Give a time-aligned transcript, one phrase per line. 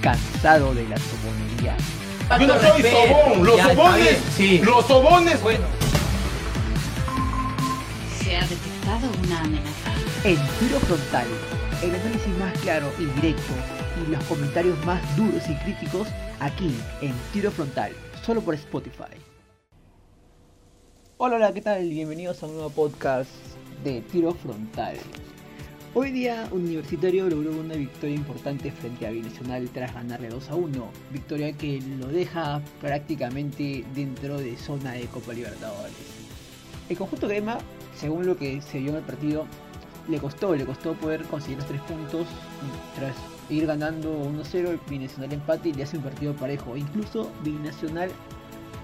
[0.00, 1.76] cansado de la sobonería?
[2.38, 4.58] Yo no soy sobón, los Ya, sobones, sí.
[4.58, 5.42] los sobones.
[5.42, 5.64] Bueno,
[8.22, 9.92] Se ha detectado una amenaza.
[10.24, 11.26] En Tiro Frontal,
[11.82, 13.52] el análisis más claro y directo
[14.06, 16.08] y los comentarios más duros y críticos
[16.40, 17.92] aquí en Tiro Frontal,
[18.24, 19.04] solo por Spotify.
[21.16, 21.88] Hola, hola, ¿qué tal?
[21.88, 23.30] Bienvenidos a un nuevo podcast
[23.82, 24.96] de Tiro Frontal.
[25.94, 30.90] Hoy día Universitario logró una victoria importante frente a Binacional tras ganarle 2 a 1,
[31.10, 35.94] victoria que lo deja prácticamente dentro de zona de Copa Libertadores.
[36.90, 37.56] El conjunto crema,
[37.96, 39.46] según lo que se vio en el partido,
[40.08, 42.26] le costó, le costó poder conseguir los tres puntos
[42.94, 43.16] tras
[43.48, 46.76] ir ganando 1-0, el Binacional empate y le hace un partido parejo.
[46.76, 48.10] Incluso Binacional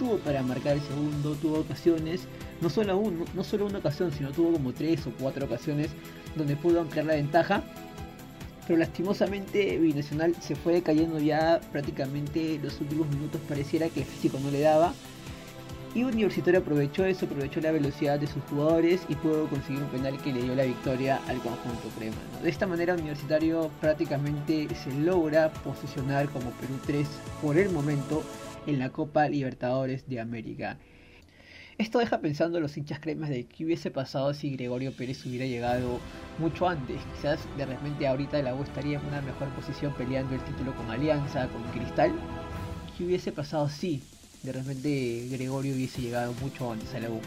[0.00, 2.26] tuvo para marcar el segundo, tuvo ocasiones,
[2.60, 5.90] no solo, uno, no solo una ocasión, sino tuvo como tres o cuatro ocasiones
[6.36, 7.62] donde pudo ampliar la ventaja.
[8.66, 14.38] Pero lastimosamente Binacional se fue cayendo ya prácticamente los últimos minutos, pareciera que el físico
[14.42, 14.92] no le daba.
[15.94, 20.20] Y Universitario aprovechó eso, aprovechó la velocidad de sus jugadores y pudo conseguir un penal
[20.22, 22.16] que le dio la victoria al conjunto crema.
[22.42, 27.08] De esta manera Universitario prácticamente se logra posicionar como Perú 3
[27.40, 28.22] por el momento
[28.66, 30.76] en la Copa Libertadores de América.
[31.78, 35.46] Esto deja pensando a los hinchas cremas de qué hubiese pasado si Gregorio Pérez hubiera
[35.46, 36.00] llegado
[36.38, 37.00] mucho antes.
[37.14, 40.90] Quizás de repente ahorita la U estaría en una mejor posición peleando el título con
[40.90, 42.12] Alianza, con Cristal.
[42.96, 44.02] ¿Qué hubiese pasado si
[44.42, 47.20] de repente Gregorio hubiese llegado mucho antes a la U?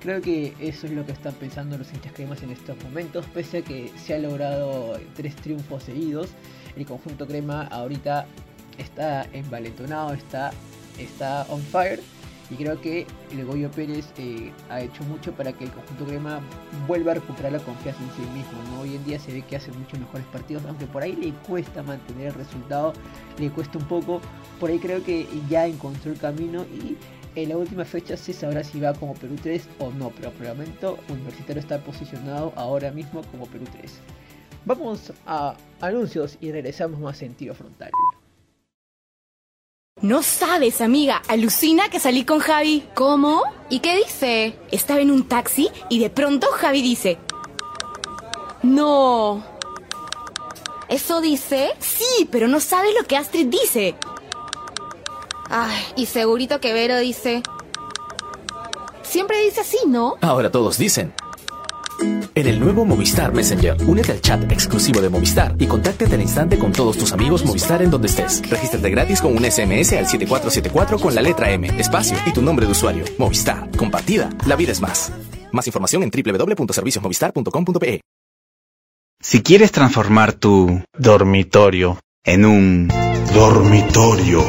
[0.00, 3.58] Creo que eso es lo que están pensando los hinchas cremas en estos momentos, pese
[3.58, 6.30] a que se ha logrado tres triunfos seguidos.
[6.76, 8.26] El conjunto crema ahorita
[8.78, 10.50] está envalentonado, está,
[10.98, 12.00] está on fire.
[12.52, 16.40] Y creo que el Goyo Pérez eh, ha hecho mucho para que el conjunto crema
[16.86, 18.62] vuelva a recuperar la confianza en sí mismo.
[18.70, 18.82] ¿no?
[18.82, 21.82] Hoy en día se ve que hace muchos mejores partidos, aunque por ahí le cuesta
[21.82, 22.92] mantener el resultado,
[23.38, 24.20] le cuesta un poco.
[24.60, 26.98] Por ahí creo que ya encontró el camino y
[27.36, 30.10] en la última fecha se sabrá si va como Perú 3 o no.
[30.10, 33.92] Pero por el momento Universitario está posicionado ahora mismo como Perú 3.
[34.66, 37.90] Vamos a anuncios y regresamos más en tiro frontal.
[40.02, 42.82] No sabes, amiga, alucina que salí con Javi.
[42.94, 43.44] ¿Cómo?
[43.70, 44.58] ¿Y qué dice?
[44.72, 47.18] Estaba en un taxi y de pronto Javi dice...
[48.64, 49.44] No.
[50.88, 51.70] ¿Eso dice?
[51.78, 53.94] Sí, pero no sabes lo que Astrid dice.
[55.48, 57.44] Ay, y segurito que Vero dice...
[59.02, 60.16] Siempre dice así, ¿no?
[60.20, 61.14] Ahora todos dicen.
[62.34, 66.58] En el nuevo Movistar Messenger, únete al chat exclusivo de Movistar y contáctate al instante
[66.58, 68.42] con todos tus amigos Movistar en donde estés.
[68.48, 72.66] Regístrate gratis con un SMS al 7474 con la letra M, espacio y tu nombre
[72.66, 73.04] de usuario.
[73.18, 75.12] Movistar, compartida, la vida es más.
[75.52, 78.00] Más información en www.serviciosmovistar.com.pe.
[79.20, 82.88] Si quieres transformar tu dormitorio en un
[83.32, 84.44] dormitorio,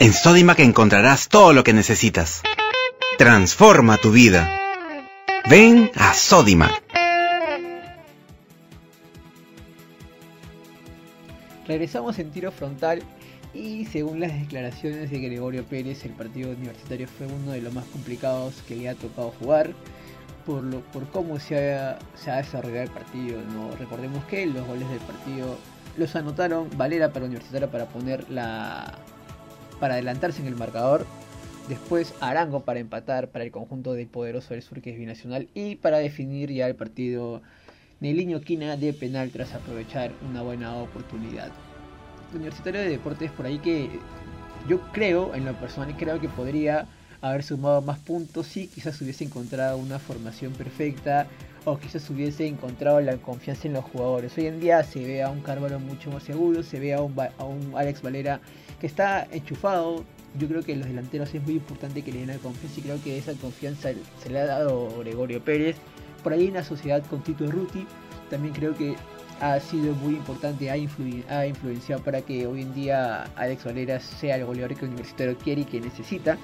[0.00, 2.42] en Sodimac encontrarás todo lo que necesitas.
[3.18, 4.61] Transforma tu vida.
[5.48, 6.82] Ven a Sodimac.
[11.66, 13.02] Regresamos en tiro frontal
[13.52, 17.84] y según las declaraciones de Gregorio Pérez, el partido universitario fue uno de los más
[17.86, 19.72] complicados que le ha tocado jugar
[20.46, 23.40] por, lo, por cómo se ha, se ha desarrollado el partido.
[23.52, 23.70] ¿no?
[23.76, 25.58] Recordemos que los goles del partido
[25.96, 28.98] los anotaron Valera para Universitario para poner la.
[29.80, 31.04] para adelantarse en el marcador.
[31.68, 35.48] Después Arango para empatar para el conjunto del poderoso del sur que es binacional.
[35.54, 37.42] Y para definir ya el partido
[38.00, 41.50] Neliño Quina de penal tras aprovechar una buena oportunidad.
[42.34, 43.88] Universitario de Deportes por ahí que
[44.68, 46.86] yo creo, en lo personal creo que podría
[47.20, 51.28] haber sumado más puntos si quizás hubiese encontrado una formación perfecta
[51.64, 54.36] o quizás hubiese encontrado la confianza en los jugadores.
[54.36, 57.14] Hoy en día se ve a un Carvalho mucho más seguro, se ve a un,
[57.20, 58.40] a un Alex Valera
[58.80, 60.04] que está enchufado.
[60.38, 63.02] Yo creo que los delanteros es muy importante que le den la confianza y creo
[63.02, 63.90] que esa confianza
[64.22, 65.76] se le ha dado Gregorio Pérez.
[66.22, 67.86] Por ahí en la sociedad con Tito Ruti
[68.30, 68.94] también creo que
[69.40, 73.98] ha sido muy importante, ha, influ ha, influenciado para que hoy en día Alex Valera
[73.98, 76.38] sea el goleador que el Universitario quiere y que necesita.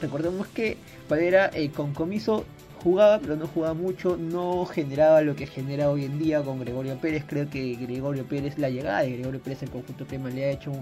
[0.00, 0.76] Recordemos que
[1.08, 2.44] Valera eh, con comiso
[2.82, 6.96] jugaba, pero no jugaba mucho, no generaba lo que genera hoy en día con Gregorio
[6.96, 7.24] Pérez.
[7.26, 10.72] Creo que Gregorio Pérez, la llegada de Gregorio Pérez al conjunto tema le ha hecho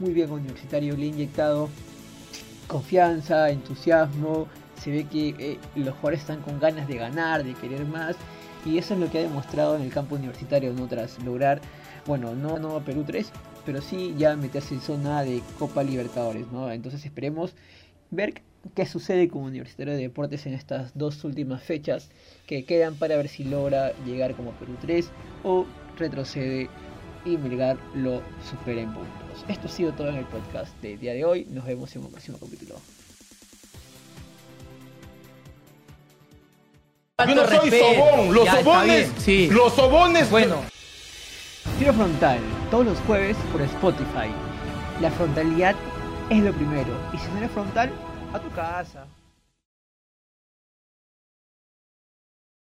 [0.00, 1.68] muy bien con Universitario, le ha inyectado
[2.66, 4.48] confianza, entusiasmo.
[4.80, 8.16] Se ve que eh, los jugadores están con ganas de ganar, de querer más.
[8.64, 10.86] Y eso es lo que ha demostrado en el campo universitario, ¿no?
[10.86, 11.60] Tras lograr,
[12.06, 13.30] bueno, no, no Perú 3,
[13.66, 16.70] pero sí ya meterse en zona de Copa Libertadores, ¿no?
[16.70, 17.54] Entonces esperemos
[18.10, 18.34] ver
[18.74, 22.10] qué sucede con Universitario de Deportes en estas dos últimas fechas
[22.46, 25.10] que quedan para ver si logra llegar como Perú 3
[25.42, 25.66] o
[25.98, 26.68] retrocede
[27.24, 29.44] y Melgar lo supera en puntos.
[29.48, 31.44] Esto ha sido todo en el podcast del día de hoy.
[31.50, 32.74] Nos vemos en un próximo capítulo.
[37.26, 37.94] Yo no soy Respeto.
[37.94, 38.34] sobón.
[38.34, 39.10] Los Ya, sobones.
[39.18, 39.48] sí.
[39.50, 40.30] Los sobones.
[40.30, 40.56] Bueno,
[41.78, 42.38] Tiro frontal,
[42.70, 44.28] todos los jueves por Spotify.
[45.00, 45.76] La frontalidad
[46.30, 46.92] es lo primero.
[47.12, 47.90] Y si no eres frontal,
[48.32, 49.06] a tu casa.